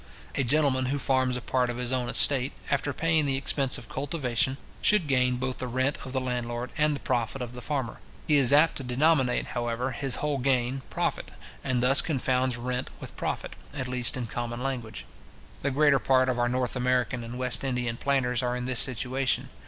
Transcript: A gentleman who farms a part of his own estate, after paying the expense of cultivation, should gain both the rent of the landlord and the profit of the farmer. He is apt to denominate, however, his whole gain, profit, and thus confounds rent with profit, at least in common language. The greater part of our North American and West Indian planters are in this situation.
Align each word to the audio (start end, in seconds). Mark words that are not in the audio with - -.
A 0.33 0.43
gentleman 0.43 0.87
who 0.87 0.97
farms 0.97 1.37
a 1.37 1.41
part 1.41 1.69
of 1.69 1.77
his 1.77 1.91
own 1.91 2.09
estate, 2.09 2.53
after 2.71 2.91
paying 2.91 3.27
the 3.27 3.37
expense 3.37 3.77
of 3.77 3.87
cultivation, 3.87 4.57
should 4.81 5.05
gain 5.07 5.35
both 5.35 5.59
the 5.59 5.67
rent 5.67 5.99
of 6.03 6.11
the 6.11 6.19
landlord 6.19 6.71
and 6.75 6.95
the 6.95 6.99
profit 6.99 7.39
of 7.39 7.53
the 7.53 7.61
farmer. 7.61 7.99
He 8.27 8.37
is 8.37 8.51
apt 8.51 8.77
to 8.77 8.83
denominate, 8.83 9.49
however, 9.53 9.91
his 9.91 10.15
whole 10.15 10.39
gain, 10.39 10.81
profit, 10.89 11.29
and 11.63 11.83
thus 11.83 12.01
confounds 12.01 12.57
rent 12.57 12.89
with 12.99 13.15
profit, 13.15 13.55
at 13.75 13.87
least 13.87 14.17
in 14.17 14.25
common 14.25 14.63
language. 14.63 15.05
The 15.61 15.69
greater 15.69 15.99
part 15.99 16.29
of 16.29 16.39
our 16.39 16.49
North 16.49 16.75
American 16.75 17.23
and 17.23 17.37
West 17.37 17.63
Indian 17.63 17.97
planters 17.97 18.41
are 18.41 18.55
in 18.55 18.65
this 18.65 18.79
situation. 18.79 19.49